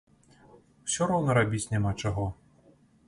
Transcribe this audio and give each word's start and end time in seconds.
Усё 0.87 1.07
роўна 1.11 1.35
рабіць 1.39 1.63
няма 1.75 1.91
чаго. 2.01 2.25